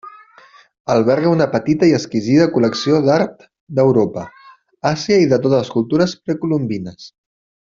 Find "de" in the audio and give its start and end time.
5.35-5.41